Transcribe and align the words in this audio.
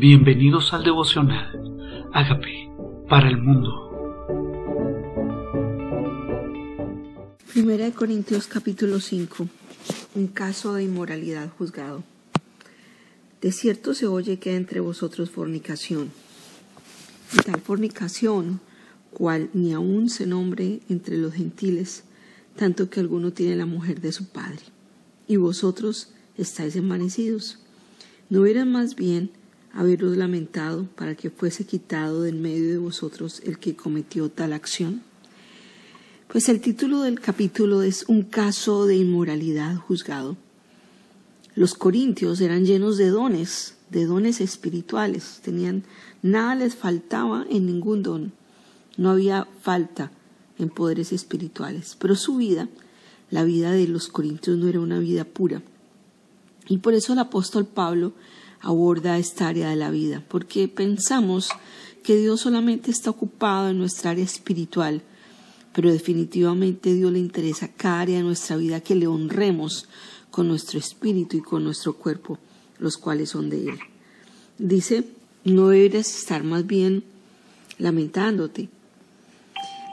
Bienvenidos 0.00 0.72
al 0.72 0.82
devocional. 0.82 2.08
Hágame 2.14 2.72
para 3.06 3.28
el 3.28 3.36
mundo. 3.36 3.68
Primera 7.52 7.84
de 7.84 7.92
Corintios 7.92 8.46
capítulo 8.46 8.98
5. 8.98 9.46
Un 10.14 10.26
caso 10.28 10.72
de 10.72 10.84
inmoralidad 10.84 11.50
juzgado. 11.50 12.02
De 13.42 13.52
cierto 13.52 13.92
se 13.92 14.06
oye 14.06 14.38
que 14.38 14.56
entre 14.56 14.80
vosotros 14.80 15.28
fornicación. 15.28 16.10
Y 17.34 17.42
tal 17.42 17.60
fornicación, 17.60 18.60
cual 19.10 19.50
ni 19.52 19.74
aun 19.74 20.08
se 20.08 20.26
nombre 20.26 20.80
entre 20.88 21.18
los 21.18 21.34
gentiles, 21.34 22.04
tanto 22.56 22.88
que 22.88 23.00
alguno 23.00 23.34
tiene 23.34 23.54
la 23.54 23.66
mujer 23.66 24.00
de 24.00 24.12
su 24.12 24.30
padre. 24.30 24.62
Y 25.28 25.36
vosotros 25.36 26.14
estáis 26.38 26.74
envanecidos. 26.74 27.58
¿No 28.30 28.46
eran 28.46 28.72
más 28.72 28.96
bien 28.96 29.32
haberos 29.72 30.16
lamentado 30.16 30.86
para 30.96 31.14
que 31.14 31.30
fuese 31.30 31.64
quitado 31.64 32.22
de 32.22 32.30
en 32.30 32.42
medio 32.42 32.70
de 32.70 32.78
vosotros 32.78 33.42
el 33.44 33.58
que 33.58 33.76
cometió 33.76 34.28
tal 34.30 34.52
acción? 34.52 35.02
Pues 36.28 36.48
el 36.48 36.60
título 36.60 37.00
del 37.02 37.18
capítulo 37.18 37.82
es 37.82 38.04
Un 38.06 38.22
caso 38.22 38.86
de 38.86 38.96
inmoralidad 38.96 39.76
juzgado. 39.76 40.36
Los 41.56 41.74
corintios 41.74 42.40
eran 42.40 42.64
llenos 42.64 42.96
de 42.96 43.08
dones, 43.08 43.74
de 43.90 44.06
dones 44.06 44.40
espirituales, 44.40 45.40
tenían 45.42 45.82
nada 46.22 46.54
les 46.54 46.76
faltaba 46.76 47.44
en 47.50 47.66
ningún 47.66 48.02
don. 48.02 48.32
No 48.96 49.10
había 49.10 49.48
falta 49.60 50.12
en 50.58 50.68
poderes 50.68 51.12
espirituales, 51.12 51.96
pero 51.98 52.14
su 52.14 52.36
vida, 52.36 52.68
la 53.30 53.44
vida 53.44 53.72
de 53.72 53.88
los 53.88 54.08
corintios 54.08 54.56
no 54.56 54.68
era 54.68 54.80
una 54.80 54.98
vida 54.98 55.24
pura. 55.24 55.62
Y 56.68 56.78
por 56.78 56.94
eso 56.94 57.12
el 57.14 57.18
apóstol 57.18 57.66
Pablo 57.66 58.12
aborda 58.60 59.18
esta 59.18 59.48
área 59.48 59.70
de 59.70 59.76
la 59.76 59.90
vida, 59.90 60.24
porque 60.28 60.68
pensamos 60.68 61.48
que 62.02 62.16
Dios 62.16 62.40
solamente 62.40 62.90
está 62.90 63.10
ocupado 63.10 63.70
en 63.70 63.78
nuestra 63.78 64.10
área 64.10 64.24
espiritual, 64.24 65.02
pero 65.72 65.92
definitivamente 65.92 66.94
Dios 66.94 67.12
le 67.12 67.18
interesa 67.18 67.68
cada 67.68 68.00
área 68.00 68.16
de 68.18 68.24
nuestra 68.24 68.56
vida 68.56 68.80
que 68.80 68.94
le 68.94 69.06
honremos 69.06 69.88
con 70.30 70.48
nuestro 70.48 70.78
espíritu 70.78 71.36
y 71.36 71.40
con 71.40 71.64
nuestro 71.64 71.94
cuerpo, 71.94 72.38
los 72.78 72.96
cuales 72.96 73.30
son 73.30 73.50
de 73.50 73.68
Él. 73.70 73.78
Dice, 74.58 75.04
no 75.44 75.68
deberías 75.68 76.14
estar 76.14 76.44
más 76.44 76.66
bien 76.66 77.04
lamentándote. 77.78 78.68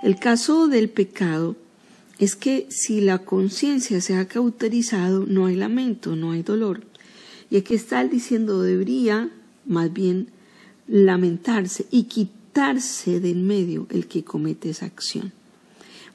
El 0.03 0.19
caso 0.19 0.67
del 0.67 0.89
pecado 0.89 1.55
es 2.19 2.35
que 2.35 2.67
si 2.69 3.01
la 3.01 3.19
conciencia 3.19 4.01
se 4.01 4.15
ha 4.15 4.27
cauterizado, 4.27 5.25
no 5.25 5.45
hay 5.45 5.55
lamento, 5.55 6.15
no 6.15 6.31
hay 6.31 6.43
dolor. 6.43 6.81
Y 7.49 7.57
aquí 7.57 7.75
está 7.75 8.01
él 8.01 8.09
diciendo, 8.09 8.61
debería 8.61 9.29
más 9.65 9.91
bien 9.91 10.29
lamentarse 10.87 11.85
y 11.91 12.03
quitarse 12.03 13.19
de 13.19 13.31
en 13.31 13.45
medio 13.45 13.87
el 13.89 14.07
que 14.07 14.23
comete 14.23 14.69
esa 14.69 14.85
acción. 14.85 15.31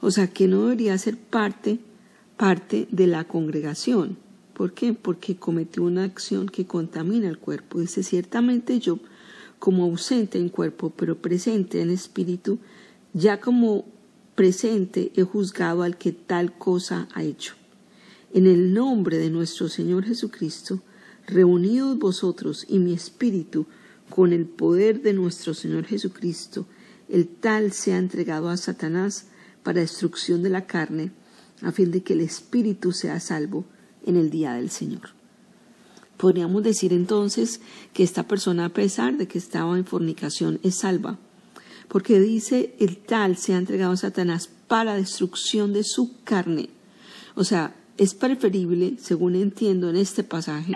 O 0.01 0.11
sea, 0.11 0.27
que 0.27 0.47
no 0.47 0.63
debería 0.63 0.97
ser 0.97 1.17
parte, 1.17 1.79
parte 2.37 2.87
de 2.91 3.07
la 3.07 3.23
congregación. 3.23 4.17
¿Por 4.53 4.73
qué? 4.73 4.93
Porque 4.93 5.37
cometió 5.37 5.83
una 5.83 6.03
acción 6.03 6.47
que 6.47 6.65
contamina 6.65 7.29
el 7.29 7.39
cuerpo. 7.39 7.79
Dice, 7.79 8.03
ciertamente 8.03 8.79
yo, 8.79 8.99
como 9.59 9.85
ausente 9.85 10.37
en 10.37 10.49
cuerpo, 10.49 10.91
pero 10.95 11.17
presente 11.17 11.81
en 11.81 11.89
espíritu, 11.89 12.59
ya 13.13 13.39
como 13.39 13.85
presente 14.35 15.11
he 15.15 15.23
juzgado 15.23 15.83
al 15.83 15.97
que 15.97 16.11
tal 16.11 16.57
cosa 16.57 17.07
ha 17.13 17.23
hecho. 17.23 17.55
En 18.33 18.45
el 18.45 18.73
nombre 18.73 19.17
de 19.17 19.29
nuestro 19.29 19.69
Señor 19.69 20.05
Jesucristo, 20.05 20.81
reunidos 21.27 21.97
vosotros 21.97 22.65
y 22.67 22.79
mi 22.79 22.93
espíritu 22.93 23.65
con 24.09 24.33
el 24.33 24.45
poder 24.45 25.01
de 25.01 25.13
nuestro 25.13 25.53
Señor 25.53 25.85
Jesucristo, 25.85 26.67
el 27.09 27.27
tal 27.27 27.71
sea 27.71 27.97
entregado 27.97 28.49
a 28.49 28.57
Satanás 28.57 29.27
para 29.63 29.81
destrucción 29.81 30.43
de 30.43 30.49
la 30.49 30.65
carne, 30.65 31.11
a 31.61 31.71
fin 31.71 31.91
de 31.91 32.03
que 32.03 32.13
el 32.13 32.21
espíritu 32.21 32.91
sea 32.91 33.19
salvo 33.19 33.65
en 34.05 34.17
el 34.17 34.29
día 34.29 34.53
del 34.53 34.69
Señor. 34.69 35.09
Podríamos 36.17 36.63
decir 36.63 36.93
entonces 36.93 37.61
que 37.93 38.03
esta 38.03 38.27
persona, 38.27 38.65
a 38.65 38.69
pesar 38.69 39.17
de 39.17 39.27
que 39.27 39.37
estaba 39.37 39.77
en 39.77 39.85
fornicación, 39.85 40.59
es 40.63 40.75
salva, 40.75 41.17
porque 41.87 42.19
dice 42.19 42.75
el 42.79 42.97
tal 42.97 43.37
sea 43.37 43.57
entregado 43.57 43.93
a 43.93 43.97
Satanás 43.97 44.49
para 44.67 44.95
destrucción 44.95 45.73
de 45.73 45.83
su 45.83 46.23
carne. 46.23 46.69
O 47.35 47.43
sea, 47.43 47.75
es 47.97 48.13
preferible, 48.13 48.95
según 48.99 49.35
entiendo 49.35 49.89
en 49.89 49.95
este 49.95 50.23
pasaje, 50.23 50.73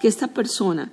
que 0.00 0.08
esta 0.08 0.28
persona 0.28 0.92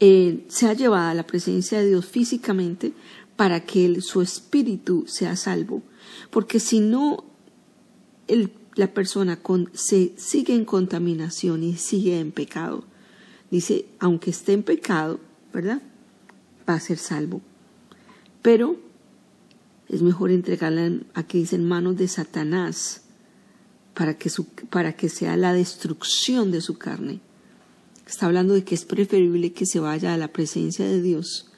eh, 0.00 0.44
sea 0.48 0.72
llevada 0.74 1.10
a 1.10 1.14
la 1.14 1.26
presencia 1.26 1.80
de 1.80 1.88
Dios 1.88 2.06
físicamente 2.06 2.92
para 3.36 3.60
que 3.60 4.00
su 4.00 4.20
espíritu 4.20 5.04
sea 5.06 5.36
salvo. 5.36 5.82
Porque 6.30 6.60
si 6.60 6.80
no, 6.80 7.24
la 8.74 8.94
persona 8.94 9.38
se 9.72 10.12
sigue 10.16 10.54
en 10.54 10.64
contaminación 10.64 11.62
y 11.62 11.76
sigue 11.76 12.20
en 12.20 12.32
pecado. 12.32 12.84
Dice, 13.50 13.86
aunque 13.98 14.30
esté 14.30 14.52
en 14.52 14.62
pecado, 14.62 15.20
¿verdad? 15.52 15.82
Va 16.68 16.74
a 16.74 16.80
ser 16.80 16.98
salvo. 16.98 17.42
Pero 18.40 18.76
es 19.88 20.02
mejor 20.02 20.30
entregarla, 20.30 20.90
aquí 21.14 21.38
dice, 21.38 21.56
en 21.56 21.68
manos 21.68 21.96
de 21.96 22.08
Satanás 22.08 23.02
para 23.94 24.14
que, 24.14 24.30
para 24.70 24.94
que 24.94 25.08
sea 25.08 25.36
la 25.36 25.52
destrucción 25.52 26.50
de 26.50 26.60
su 26.60 26.78
carne. 26.78 27.20
Está 28.06 28.26
hablando 28.26 28.54
de 28.54 28.64
que 28.64 28.74
es 28.74 28.84
preferible 28.84 29.52
que 29.52 29.66
se 29.66 29.80
vaya 29.80 30.14
a 30.14 30.18
la 30.18 30.28
presencia 30.28 30.84
de 30.84 31.00
Dios, 31.00 31.50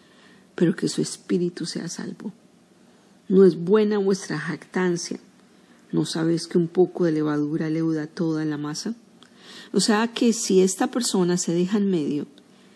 pero 0.55 0.77
que 0.77 0.89
su 0.89 1.00
espíritu 1.03 1.67
sea 1.67 1.89
salvo. 1.89 2.33
No 3.28 3.45
es 3.45 3.56
buena 3.56 3.99
vuestra 3.99 4.39
jactancia. 4.39 5.19
¿No 5.91 6.05
sabes 6.05 6.47
que 6.47 6.59
un 6.59 6.69
poco 6.69 7.05
de 7.05 7.12
levadura 7.12 7.71
leuda 7.71 8.06
toda 8.06 8.45
la 8.45 8.59
masa? 8.59 8.95
O 9.72 9.81
sea 9.81 10.09
que 10.09 10.33
si 10.33 10.61
esta 10.61 10.91
persona 10.91 11.37
se 11.37 11.55
deja 11.55 11.78
en 11.78 11.91
medio, 11.91 12.27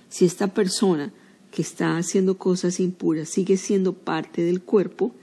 si 0.08 0.24
esta 0.24 0.54
persona 0.54 1.12
que 1.50 1.62
está 1.62 1.96
haciendo 1.98 2.38
cosas 2.38 2.80
impuras 2.80 3.28
sigue 3.28 3.56
siendo 3.56 3.92
parte 3.92 4.42
del 4.42 4.62
cuerpo 4.62 5.14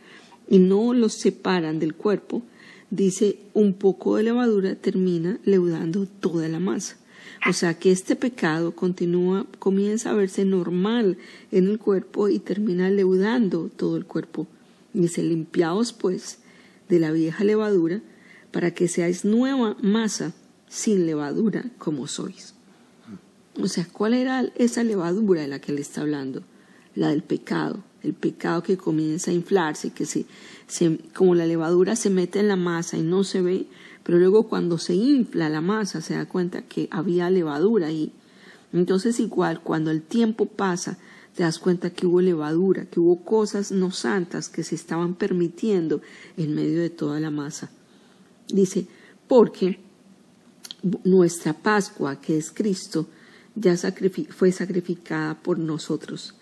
y 0.50 0.60
no 0.60 0.94
los 0.94 1.14
separan 1.14 1.80
del 1.80 1.96
cuerpo, 1.96 2.44
dice 2.90 3.40
un 3.54 3.74
poco 3.74 4.18
de 4.18 4.24
levadura 4.24 4.76
termina 4.76 5.40
leudando 5.44 6.06
toda 6.06 6.48
la 6.48 6.60
masa. 6.60 6.98
O 7.48 7.54
sea 7.54 7.78
que 7.78 7.92
este 7.92 8.16
pecado 8.16 8.76
continúa, 8.76 9.46
comienza 9.60 10.10
a 10.10 10.14
verse 10.14 10.46
normal 10.46 11.18
en 11.52 11.68
el 11.68 11.78
cuerpo 11.78 12.28
y 12.30 12.40
termina 12.40 12.90
leudando 12.90 13.70
todo 13.76 13.98
el 13.98 14.06
cuerpo. 14.06 14.48
Dice, 14.94 15.22
limpiaos 15.22 15.94
pues 15.94 16.40
de 16.90 17.00
la 17.00 17.12
vieja 17.12 17.44
levadura 17.44 18.02
para 18.52 18.72
que 18.72 18.88
seáis 18.88 19.26
nueva 19.26 19.76
masa 19.82 20.34
sin 20.70 21.06
levadura 21.06 21.66
como 21.78 22.08
sois. 22.08 22.54
O 23.62 23.68
sea, 23.68 23.88
¿cuál 23.92 24.14
era 24.14 24.52
esa 24.56 24.84
levadura 24.84 25.42
de 25.42 25.48
la 25.48 25.60
que 25.60 25.72
él 25.72 25.80
está 25.80 26.02
hablando? 26.02 26.44
La 26.96 27.10
del 27.10 27.24
pecado, 27.24 27.84
el 28.04 28.14
pecado 28.14 28.64
que 28.64 28.78
comienza 28.78 29.32
a 29.32 29.34
inflarse, 29.34 29.92
que 29.92 30.06
se, 30.06 30.26
como 31.14 31.36
la 31.36 31.46
levadura 31.46 31.96
se 31.96 32.10
mete 32.10 32.40
en 32.40 32.48
la 32.48 32.56
masa 32.56 32.98
y 32.98 33.02
no 33.02 33.24
se 33.24 33.42
ve, 33.42 33.68
pero 34.04 34.18
luego 34.18 34.48
cuando 34.48 34.78
se 34.78 34.94
infla 34.96 35.50
la 35.50 35.62
masa 35.62 36.02
se 36.02 36.16
da 36.16 36.26
cuenta 36.26 36.62
que 36.62 36.88
había 36.92 37.30
levadura 37.30 37.88
ahí. 37.88 38.12
Entonces 38.72 39.20
igual 39.20 39.62
cuando 39.62 39.92
el 39.92 40.02
tiempo 40.02 40.46
pasa 40.46 40.98
te 41.36 41.44
das 41.44 41.60
cuenta 41.60 41.90
que 41.90 42.06
hubo 42.06 42.22
levadura, 42.22 42.86
que 42.86 43.00
hubo 43.00 43.24
cosas 43.24 43.72
no 43.72 43.92
santas 43.92 44.48
que 44.48 44.64
se 44.64 44.76
estaban 44.76 45.16
permitiendo 45.16 46.02
en 46.38 46.56
medio 46.56 46.80
de 46.80 46.90
toda 46.90 47.20
la 47.20 47.30
masa. 47.30 47.70
Dice, 48.48 48.88
porque 49.28 49.80
nuestra 51.04 51.54
Pascua, 51.54 52.22
que 52.22 52.38
es 52.38 52.52
Cristo, 52.52 53.08
ya 53.56 53.76
fue 54.30 54.52
sacrificada 54.52 55.36
por 55.36 55.60
nosotros. 55.60 56.36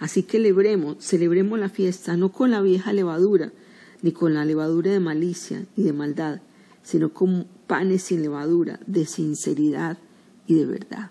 Así 0.00 0.22
que 0.22 0.38
celebremos, 0.38 0.96
celebremos 0.98 1.58
la 1.58 1.68
fiesta 1.68 2.16
no 2.16 2.32
con 2.32 2.50
la 2.50 2.62
vieja 2.62 2.92
levadura, 2.92 3.52
ni 4.00 4.12
con 4.12 4.32
la 4.32 4.46
levadura 4.46 4.90
de 4.90 4.98
malicia 4.98 5.66
y 5.76 5.82
de 5.82 5.92
maldad, 5.92 6.40
sino 6.82 7.12
con 7.12 7.46
panes 7.66 8.04
sin 8.04 8.22
levadura, 8.22 8.80
de 8.86 9.04
sinceridad 9.04 9.98
y 10.46 10.54
de 10.54 10.64
verdad. 10.64 11.10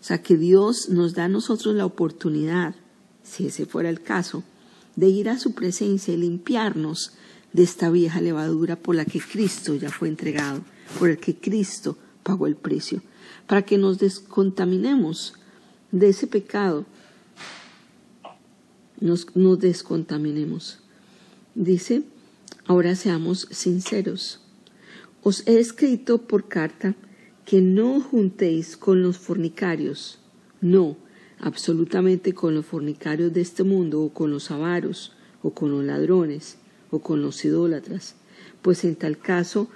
O 0.00 0.04
sea, 0.04 0.22
que 0.22 0.36
Dios 0.36 0.88
nos 0.88 1.14
da 1.14 1.24
a 1.24 1.28
nosotros 1.28 1.74
la 1.74 1.84
oportunidad, 1.84 2.76
si 3.24 3.46
ese 3.46 3.66
fuera 3.66 3.90
el 3.90 4.02
caso, 4.02 4.44
de 4.94 5.08
ir 5.08 5.28
a 5.28 5.38
su 5.38 5.52
presencia 5.52 6.14
y 6.14 6.16
limpiarnos 6.16 7.14
de 7.52 7.64
esta 7.64 7.90
vieja 7.90 8.20
levadura 8.20 8.76
por 8.76 8.94
la 8.94 9.04
que 9.04 9.20
Cristo 9.20 9.74
ya 9.74 9.90
fue 9.90 10.06
entregado, 10.08 10.62
por 10.98 11.10
el 11.10 11.18
que 11.18 11.36
Cristo 11.36 11.98
pagó 12.22 12.46
el 12.46 12.54
precio, 12.54 13.02
para 13.48 13.62
que 13.62 13.78
nos 13.78 13.98
descontaminemos 13.98 15.34
de 15.90 16.10
ese 16.10 16.28
pecado, 16.28 16.86
nos, 19.02 19.26
descontaminemos. 19.58 20.78
Dice, 21.54 22.04
ahora 22.66 22.94
seamos 22.94 23.48
sinceros. 23.50 24.40
Os 25.22 25.46
he 25.46 25.58
escrito 25.58 26.22
por 26.22 26.48
carta 26.48 26.94
que 27.44 27.60
no 27.60 28.00
juntéis 28.00 28.76
con 28.76 29.02
los 29.02 29.18
fornicarios, 29.18 30.18
no, 30.60 30.96
absolutamente 31.40 32.32
con 32.32 32.54
los 32.54 32.64
fornicarios 32.64 33.32
de 33.32 33.40
este 33.40 33.64
mundo 33.64 34.02
o 34.02 34.14
con 34.14 34.30
los 34.30 34.50
avaros 34.50 35.12
o 35.42 35.50
con 35.50 35.72
los 35.72 35.84
ladrones 35.84 36.56
o 36.90 37.00
con 37.00 37.20
los 37.20 37.44
idólatras, 37.44 38.14
pues 38.62 38.84
en 38.84 38.94
tal 38.94 39.18
caso 39.18 39.68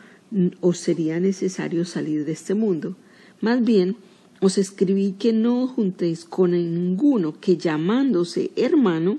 os 0.60 0.78
sería 0.78 1.18
necesario 1.18 1.84
salir 1.84 2.24
de 2.24 2.32
este 2.32 2.54
mundo. 2.54 2.96
Más 3.40 3.64
bien, 3.64 3.96
os 4.40 4.58
escribí 4.58 5.12
que 5.18 5.32
no 5.32 5.66
juntéis 5.66 6.24
con 6.24 6.50
ninguno 6.50 7.40
que 7.40 7.56
llamándose 7.56 8.50
hermano 8.56 9.18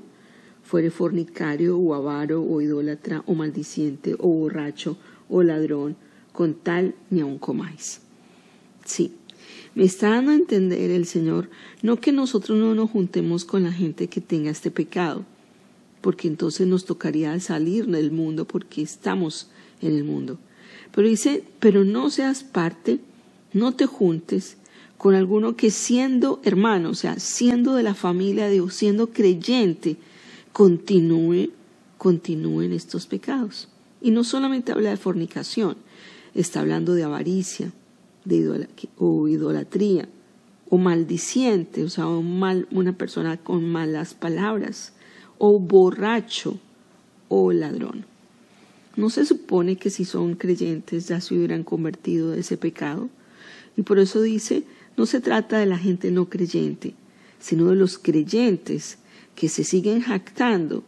fuere 0.63 0.91
fornicario 0.91 1.77
o 1.77 1.93
avaro 1.93 2.43
o 2.43 2.61
idólatra 2.61 3.23
o 3.25 3.33
maldiciente 3.33 4.15
o 4.19 4.27
borracho 4.27 4.97
o 5.29 5.41
ladrón, 5.41 5.95
con 6.33 6.53
tal 6.53 6.93
ni 7.09 7.21
aun 7.21 7.39
comáis. 7.39 8.01
Sí, 8.85 9.13
me 9.75 9.85
está 9.85 10.09
dando 10.09 10.31
a 10.31 10.35
entender 10.35 10.91
el 10.91 11.05
Señor, 11.05 11.49
no 11.81 11.99
que 11.99 12.11
nosotros 12.11 12.57
no 12.57 12.75
nos 12.75 12.91
juntemos 12.91 13.45
con 13.45 13.63
la 13.63 13.71
gente 13.71 14.07
que 14.07 14.21
tenga 14.21 14.51
este 14.51 14.71
pecado, 14.71 15.25
porque 16.01 16.27
entonces 16.27 16.67
nos 16.67 16.85
tocaría 16.85 17.39
salir 17.39 17.87
del 17.87 18.11
mundo 18.11 18.45
porque 18.45 18.81
estamos 18.81 19.49
en 19.81 19.95
el 19.95 20.03
mundo. 20.03 20.37
Pero 20.91 21.07
dice, 21.07 21.43
pero 21.59 21.83
no 21.83 22.09
seas 22.09 22.43
parte, 22.43 22.99
no 23.53 23.73
te 23.73 23.85
juntes 23.85 24.57
con 24.97 25.15
alguno 25.15 25.55
que 25.55 25.69
siendo 25.71 26.41
hermano, 26.43 26.89
o 26.89 26.95
sea, 26.95 27.19
siendo 27.19 27.75
de 27.75 27.83
la 27.83 27.93
familia 27.93 28.45
de 28.45 28.53
Dios, 28.53 28.73
siendo 28.73 29.11
creyente, 29.11 29.97
continúe, 30.53 31.51
continúe 31.97 32.63
en 32.63 32.73
estos 32.73 33.05
pecados. 33.05 33.69
Y 34.01 34.11
no 34.11 34.23
solamente 34.23 34.71
habla 34.71 34.89
de 34.89 34.97
fornicación, 34.97 35.77
está 36.33 36.61
hablando 36.61 36.93
de 36.93 37.03
avaricia, 37.03 37.71
de 38.25 38.67
o 38.97 39.27
idolatría, 39.27 40.09
o 40.69 40.77
maldiciente, 40.77 41.83
o 41.83 41.89
sea, 41.89 42.07
una 42.07 42.97
persona 42.97 43.37
con 43.37 43.69
malas 43.69 44.13
palabras, 44.13 44.93
o 45.37 45.59
borracho, 45.59 46.59
o 47.29 47.51
ladrón. 47.51 48.05
No 48.95 49.09
se 49.09 49.25
supone 49.25 49.75
que 49.75 49.89
si 49.89 50.05
son 50.05 50.35
creyentes 50.35 51.07
ya 51.07 51.21
se 51.21 51.35
hubieran 51.35 51.63
convertido 51.63 52.31
de 52.31 52.39
ese 52.39 52.57
pecado. 52.57 53.09
Y 53.75 53.83
por 53.83 53.99
eso 53.99 54.21
dice, 54.21 54.63
no 54.97 55.05
se 55.05 55.21
trata 55.21 55.59
de 55.59 55.67
la 55.67 55.77
gente 55.77 56.11
no 56.11 56.27
creyente, 56.27 56.95
sino 57.39 57.69
de 57.69 57.75
los 57.75 57.97
creyentes 57.97 58.97
que 59.35 59.47
se 59.47 59.63
siguen 59.63 60.01
jactando, 60.01 60.83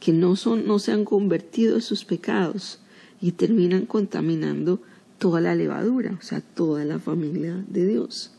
que 0.00 0.12
no, 0.12 0.34
son, 0.34 0.66
no 0.66 0.78
se 0.78 0.92
han 0.92 1.04
convertido 1.04 1.76
de 1.76 1.82
sus 1.82 2.06
pecados 2.06 2.80
y 3.20 3.32
terminan 3.32 3.84
contaminando 3.84 4.80
toda 5.18 5.42
la 5.42 5.54
levadura, 5.54 6.16
o 6.18 6.22
sea, 6.22 6.40
toda 6.40 6.86
la 6.86 6.98
familia 6.98 7.62
de 7.68 7.86
Dios. 7.86 8.32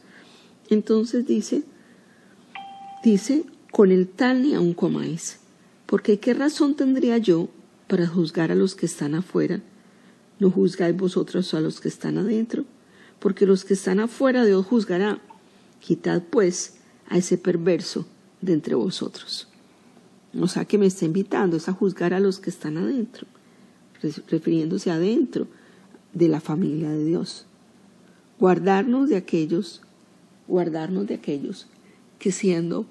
Entonces 0.70 1.28
dice, 1.28 1.64
dice, 3.04 3.44
con 3.72 3.92
el 3.92 4.08
tal 4.08 4.42
ni 4.42 4.56
aun 4.56 4.74
comáis, 4.74 5.40
porque 5.86 6.20
qué 6.20 6.34
razón 6.34 6.76
tendría 6.76 7.20
yo 7.20 7.50
para 7.88 8.08
juzgar 8.08 8.52
a 8.52 8.56
los 8.56 8.74
que 8.74 8.88
están 8.88 9.14
afuera, 9.14 9.62
no 10.40 10.50
juzgáis 10.50 10.98
vosotros 10.98 11.54
a 11.54 11.62
los 11.62 11.80
que 11.80 11.90
están 11.90 12.18
adentro, 12.18 12.66
porque 13.22 13.46
los 13.46 13.64
que 13.64 13.76
están 13.76 14.00
afuera 14.00 14.44
Dios 14.44 14.66
juzgará. 14.66 15.22
Quitad 15.80 16.24
pues 16.30 16.74
a 17.08 17.18
ese 17.18 17.38
perverso 17.38 18.06
de 18.42 18.54
entre 18.54 18.74
vosotros. 18.76 19.48
O 20.38 20.48
sea 20.48 20.66
que 20.66 20.78
me 20.78 20.88
está 20.88 21.06
invitando 21.06 21.56
es 21.56 21.70
a 21.70 21.74
juzgar 21.74 22.14
a 22.14 22.20
los 22.20 22.40
que 22.40 22.50
están 22.50 22.78
adentro, 22.78 23.28
refiriéndose 24.28 24.90
adentro 24.90 25.48
de 26.14 26.28
la 26.30 26.42
familia 26.42 26.90
de 26.90 27.06
Dios. 27.06 27.46
Guardarnos 28.40 29.10
de 29.10 29.18
aquellos, 29.18 29.82
guardarnos 30.48 31.06
de 31.06 31.16
aquellos 31.16 31.68
que 32.18 32.32
siendo 32.32 32.88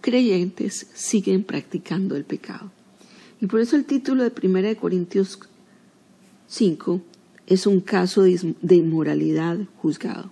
creyentes 0.00 0.88
siguen 0.92 1.44
practicando 1.44 2.16
el 2.16 2.24
pecado. 2.24 2.72
Y 3.40 3.46
por 3.46 3.60
eso 3.60 3.76
el 3.76 3.84
título 3.84 4.28
de 4.28 4.32
1 4.42 4.80
Corintios 4.80 5.38
5 6.48 7.00
es 7.46 7.66
un 7.66 7.80
caso 7.80 8.22
de 8.22 8.74
inmoralidad 8.74 9.58
juzgado. 9.78 10.30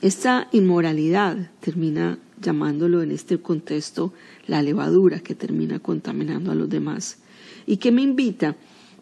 Esta 0.00 0.48
inmoralidad 0.52 1.50
termina 1.60 2.18
llamándolo 2.40 3.02
en 3.02 3.10
este 3.10 3.38
contexto 3.38 4.12
la 4.46 4.62
levadura 4.62 5.20
que 5.20 5.34
termina 5.34 5.80
contaminando 5.80 6.52
a 6.52 6.54
los 6.54 6.68
demás 6.68 7.18
y 7.66 7.78
que 7.78 7.90
me 7.90 8.02
invita 8.02 8.56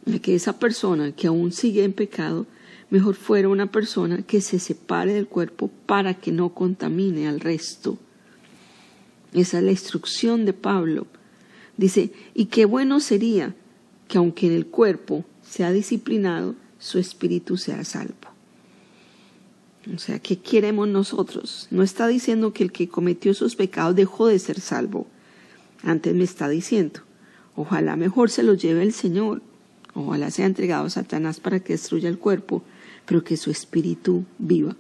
a 0.07 0.19
que 0.21 0.35
esa 0.35 0.59
persona 0.59 1.13
que 1.13 1.27
aún 1.27 1.53
sigue 1.53 1.85
en 1.85 1.93
pecado 1.93 2.47
mejor 2.89 3.15
fuera 3.15 3.49
una 3.49 3.71
persona 3.71 4.23
que 4.23 4.41
se 4.41 4.59
separe 4.59 5.13
del 5.13 5.27
cuerpo 5.27 5.71
para 5.85 6.15
que 6.15 6.33
no 6.33 6.55
contamine 6.55 7.29
al 7.29 7.41
resto. 7.41 7.99
Esa 9.35 9.59
es 9.59 9.65
la 9.65 9.73
instrucción 9.73 10.47
de 10.47 10.55
Pablo 10.55 11.07
Dice, 11.77 12.11
y 12.35 12.47
qué 12.47 12.65
bueno 12.65 13.01
sería 13.01 13.55
que 14.09 14.19
aunque 14.19 14.47
en 14.47 14.55
el 14.55 14.67
cuerpo 14.67 15.25
sea 15.43 15.73
disciplinado, 15.73 16.55
su 16.87 17.01
espíritu 17.01 17.57
sea 17.57 17.83
salvo. 17.83 18.15
O 19.93 19.99
sea, 19.99 20.21
¿qué 20.21 20.39
queremos 20.39 20.87
nosotros? 20.87 21.67
No 21.73 21.83
está 21.83 22.07
diciendo 22.07 22.53
que 22.53 22.63
el 22.63 22.71
que 22.71 22.89
cometió 22.89 23.33
esos 23.33 23.57
pecados 23.57 23.97
dejó 23.97 24.29
de 24.29 24.39
ser 24.39 24.61
salvo. 24.61 25.09
Antes 25.83 26.15
me 26.15 26.23
está 26.23 26.49
diciendo, 26.49 27.01
ojalá 27.57 27.97
mejor 27.97 28.31
se 28.31 28.45
lo 28.45 28.55
lleve 28.55 28.85
el 28.85 28.93
Señor, 28.93 29.43
ojalá 29.95 30.31
sea 30.31 30.47
entregado 30.47 30.87
a 30.87 30.91
Satanás 30.91 31.41
para 31.41 31.59
que 31.59 31.73
destruya 31.73 32.09
el 32.09 32.19
cuerpo, 32.19 32.63
pero 33.05 33.25
que 33.25 33.37
su 33.37 33.51
espíritu 33.51 34.25
viva. 34.39 34.77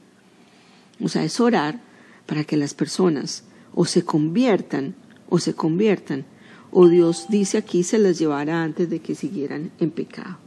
O 1.00 1.08
sea, 1.08 1.24
es 1.24 1.40
orar 1.40 1.80
para 2.24 2.44
que 2.44 2.56
las 2.56 2.74
personas 2.74 3.42
o 3.74 3.84
se 3.84 4.04
conviertan 4.04 4.94
o 5.28 5.40
se 5.40 5.54
conviertan 5.54 6.24
o 6.70 6.86
Dios 6.88 7.26
dice 7.28 7.58
aquí 7.58 7.82
se 7.82 7.98
las 7.98 8.16
llevará 8.18 8.62
antes 8.62 8.88
de 8.88 9.00
que 9.00 9.16
siguieran 9.16 9.72
en 9.80 9.90
pecado. 9.90 10.45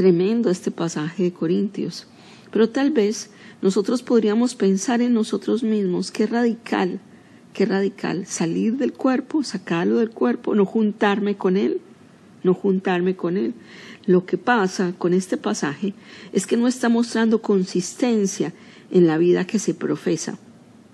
Tremendo 0.00 0.48
este 0.48 0.70
pasaje 0.70 1.24
de 1.24 1.32
Corintios, 1.34 2.06
pero 2.50 2.70
tal 2.70 2.90
vez 2.90 3.28
nosotros 3.60 4.02
podríamos 4.02 4.54
pensar 4.54 5.02
en 5.02 5.12
nosotros 5.12 5.62
mismos, 5.62 6.10
qué 6.10 6.26
radical, 6.26 7.00
qué 7.52 7.66
radical, 7.66 8.24
salir 8.24 8.78
del 8.78 8.94
cuerpo, 8.94 9.42
sacarlo 9.42 9.98
del 9.98 10.08
cuerpo, 10.08 10.54
no 10.54 10.64
juntarme 10.64 11.36
con 11.36 11.58
él, 11.58 11.82
no 12.42 12.54
juntarme 12.54 13.14
con 13.14 13.36
él. 13.36 13.52
Lo 14.06 14.24
que 14.24 14.38
pasa 14.38 14.94
con 14.96 15.12
este 15.12 15.36
pasaje 15.36 15.92
es 16.32 16.46
que 16.46 16.56
no 16.56 16.66
está 16.66 16.88
mostrando 16.88 17.42
consistencia 17.42 18.54
en 18.90 19.06
la 19.06 19.18
vida 19.18 19.46
que 19.46 19.58
se 19.58 19.74
profesa. 19.74 20.38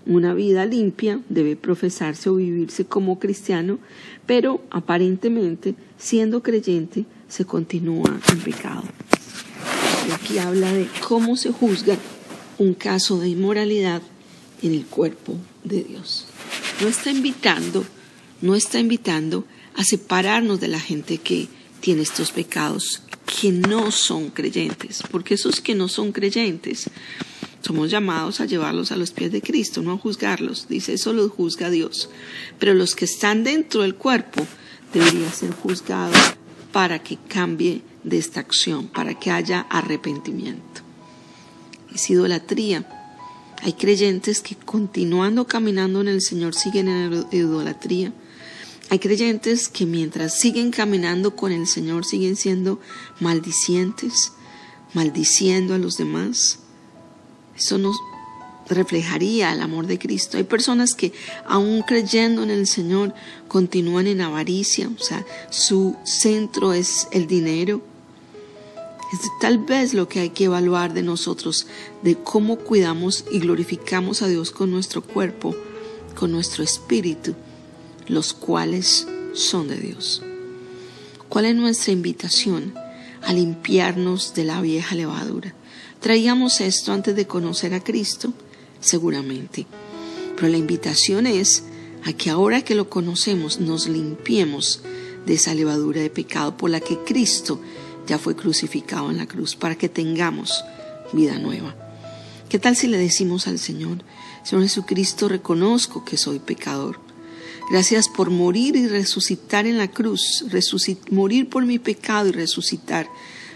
Una 0.04 0.34
vida 0.34 0.66
limpia 0.66 1.20
debe 1.28 1.54
profesarse 1.54 2.28
o 2.28 2.34
vivirse 2.34 2.86
como 2.86 3.20
cristiano, 3.20 3.78
pero 4.26 4.62
aparentemente, 4.72 5.76
siendo 5.96 6.42
creyente, 6.42 7.06
se 7.28 7.44
continúa 7.44 8.18
en 8.30 8.40
pecado. 8.40 8.84
Y 10.08 10.12
aquí 10.12 10.38
habla 10.38 10.72
de 10.72 10.88
cómo 11.06 11.36
se 11.36 11.50
juzga 11.50 11.96
un 12.58 12.74
caso 12.74 13.18
de 13.18 13.28
inmoralidad 13.28 14.02
en 14.62 14.72
el 14.72 14.86
cuerpo 14.86 15.36
de 15.64 15.84
Dios. 15.84 16.26
No 16.80 16.88
está 16.88 17.10
invitando, 17.10 17.84
no 18.40 18.54
está 18.54 18.78
invitando 18.78 19.44
a 19.74 19.84
separarnos 19.84 20.60
de 20.60 20.68
la 20.68 20.80
gente 20.80 21.18
que 21.18 21.48
tiene 21.80 22.02
estos 22.02 22.30
pecados, 22.30 23.02
que 23.40 23.52
no 23.52 23.90
son 23.90 24.30
creyentes, 24.30 25.02
porque 25.10 25.34
esos 25.34 25.60
que 25.60 25.74
no 25.74 25.88
son 25.88 26.12
creyentes 26.12 26.88
somos 27.62 27.90
llamados 27.90 28.40
a 28.40 28.46
llevarlos 28.46 28.92
a 28.92 28.96
los 28.96 29.10
pies 29.10 29.32
de 29.32 29.42
Cristo, 29.42 29.82
no 29.82 29.92
a 29.92 29.98
juzgarlos. 29.98 30.68
Dice, 30.68 30.94
eso 30.94 31.12
los 31.12 31.32
juzga 31.32 31.68
Dios. 31.68 32.08
Pero 32.60 32.74
los 32.74 32.94
que 32.94 33.06
están 33.06 33.42
dentro 33.42 33.82
del 33.82 33.96
cuerpo 33.96 34.46
deberían 34.94 35.32
ser 35.32 35.50
juzgados 35.50 36.35
para 36.76 36.98
que 36.98 37.16
cambie 37.16 37.80
de 38.04 38.18
esta 38.18 38.40
acción, 38.40 38.88
para 38.88 39.18
que 39.18 39.30
haya 39.30 39.60
arrepentimiento. 39.70 40.82
Es 41.94 42.10
idolatría. 42.10 42.86
Hay 43.62 43.72
creyentes 43.72 44.42
que 44.42 44.56
continuando 44.56 45.46
caminando 45.46 46.02
en 46.02 46.08
el 46.08 46.20
Señor 46.20 46.54
siguen 46.54 46.88
en 46.88 47.24
idolatría. 47.32 48.12
Hay 48.90 48.98
creyentes 48.98 49.70
que 49.70 49.86
mientras 49.86 50.38
siguen 50.38 50.70
caminando 50.70 51.34
con 51.34 51.50
el 51.50 51.66
Señor 51.66 52.04
siguen 52.04 52.36
siendo 52.36 52.78
maldicientes, 53.20 54.32
maldiciendo 54.92 55.72
a 55.72 55.78
los 55.78 55.96
demás. 55.96 56.58
Eso 57.56 57.78
nos 57.78 57.96
reflejaría 58.68 59.52
el 59.52 59.60
amor 59.60 59.86
de 59.86 59.98
Cristo. 59.98 60.36
Hay 60.36 60.44
personas 60.44 60.94
que 60.94 61.12
aún 61.46 61.82
creyendo 61.82 62.42
en 62.42 62.50
el 62.50 62.66
Señor 62.66 63.14
continúan 63.48 64.06
en 64.06 64.20
avaricia, 64.20 64.88
o 64.88 65.02
sea, 65.02 65.24
su 65.50 65.96
centro 66.04 66.72
es 66.72 67.08
el 67.12 67.26
dinero. 67.26 67.82
Es 69.12 69.20
tal 69.40 69.58
vez 69.58 69.94
lo 69.94 70.08
que 70.08 70.20
hay 70.20 70.30
que 70.30 70.44
evaluar 70.44 70.92
de 70.92 71.02
nosotros, 71.02 71.66
de 72.02 72.16
cómo 72.16 72.56
cuidamos 72.56 73.24
y 73.30 73.38
glorificamos 73.38 74.22
a 74.22 74.26
Dios 74.26 74.50
con 74.50 74.70
nuestro 74.70 75.02
cuerpo, 75.02 75.54
con 76.16 76.32
nuestro 76.32 76.64
espíritu, 76.64 77.34
los 78.08 78.32
cuales 78.32 79.06
son 79.32 79.68
de 79.68 79.76
Dios. 79.76 80.22
¿Cuál 81.28 81.44
es 81.44 81.54
nuestra 81.54 81.92
invitación? 81.92 82.74
A 83.22 83.32
limpiarnos 83.32 84.34
de 84.34 84.44
la 84.44 84.60
vieja 84.60 84.94
levadura 84.94 85.52
¿Traíamos 86.00 86.60
esto 86.60 86.92
antes 86.92 87.16
de 87.16 87.26
conocer 87.26 87.74
a 87.74 87.82
Cristo? 87.82 88.32
Seguramente. 88.80 89.66
Pero 90.36 90.48
la 90.48 90.58
invitación 90.58 91.26
es 91.26 91.64
a 92.04 92.12
que 92.12 92.30
ahora 92.30 92.62
que 92.62 92.74
lo 92.74 92.88
conocemos 92.88 93.58
nos 93.58 93.88
limpiemos 93.88 94.82
de 95.26 95.34
esa 95.34 95.54
levadura 95.54 96.00
de 96.00 96.10
pecado 96.10 96.56
por 96.56 96.70
la 96.70 96.80
que 96.80 96.98
Cristo 96.98 97.60
ya 98.06 98.18
fue 98.18 98.36
crucificado 98.36 99.10
en 99.10 99.18
la 99.18 99.26
cruz, 99.26 99.56
para 99.56 99.74
que 99.74 99.88
tengamos 99.88 100.64
vida 101.12 101.38
nueva. 101.38 101.74
¿Qué 102.48 102.58
tal 102.60 102.76
si 102.76 102.86
le 102.86 102.98
decimos 102.98 103.48
al 103.48 103.58
Señor, 103.58 104.04
Señor 104.44 104.62
Jesucristo, 104.62 105.28
reconozco 105.28 106.04
que 106.04 106.16
soy 106.16 106.38
pecador? 106.38 107.00
Gracias 107.70 108.08
por 108.08 108.30
morir 108.30 108.76
y 108.76 108.86
resucitar 108.86 109.66
en 109.66 109.76
la 109.76 109.88
cruz, 109.88 110.44
morir 111.10 111.48
por 111.48 111.66
mi 111.66 111.80
pecado 111.80 112.28
y 112.28 112.32
resucitar 112.32 113.08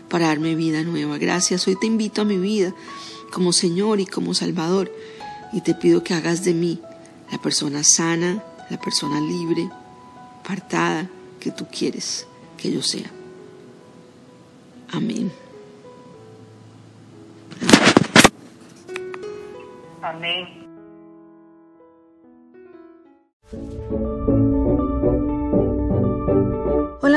para 0.09 0.27
darme 0.27 0.57
vida 0.57 0.83
nueva. 0.83 1.19
Gracias, 1.19 1.69
hoy 1.69 1.77
te 1.77 1.87
invito 1.87 2.23
a 2.23 2.25
mi 2.25 2.39
vida 2.39 2.75
como 3.33 3.53
Señor 3.53 4.01
y 4.01 4.07
como 4.07 4.35
Salvador 4.35 4.93
y 5.53 5.61
te 5.63 5.75
pido 5.75 6.03
que 6.03 6.15
hagas 6.15 6.45
de 6.45 6.55
mí 6.55 6.81
la 7.31 7.39
persona 7.39 7.83
sana, 7.83 8.43
la 8.69 8.81
persona 8.81 9.21
libre, 9.21 9.69
apartada 10.41 11.09
que 11.39 11.51
tú 11.51 11.67
quieres 11.67 12.27
que 12.57 12.73
yo 12.73 12.83
sea. 12.83 13.11
Amén. 14.93 15.33
Amén. 20.03 20.70